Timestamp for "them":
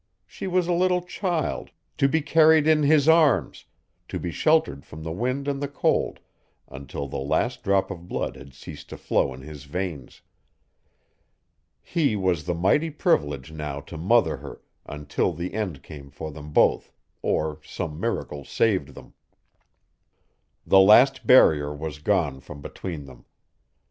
16.31-16.51, 18.95-19.13, 23.05-23.25